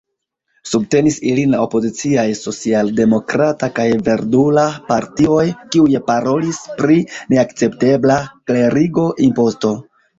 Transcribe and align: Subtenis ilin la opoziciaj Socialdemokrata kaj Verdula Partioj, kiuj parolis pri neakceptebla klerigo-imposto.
Subtenis 0.69 1.17
ilin 1.31 1.51
la 1.55 1.59
opoziciaj 1.65 2.23
Socialdemokrata 2.39 3.71
kaj 3.81 3.87
Verdula 4.09 4.65
Partioj, 4.91 5.47
kiuj 5.77 6.03
parolis 6.11 6.67
pri 6.83 7.01
neakceptebla 7.35 8.21
klerigo-imposto. 8.51 9.79